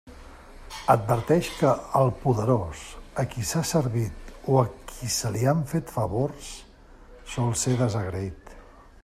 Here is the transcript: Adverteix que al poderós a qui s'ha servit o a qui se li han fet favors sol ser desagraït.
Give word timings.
Adverteix 0.91 1.49
que 1.57 1.73
al 1.99 2.09
poderós 2.23 2.81
a 3.25 3.27
qui 3.35 3.45
s'ha 3.51 3.61
servit 3.73 4.33
o 4.55 4.57
a 4.63 4.67
qui 4.93 5.11
se 5.19 5.33
li 5.37 5.45
han 5.53 5.63
fet 5.75 5.95
favors 5.99 6.51
sol 7.37 7.55
ser 7.67 7.77
desagraït. 7.85 8.59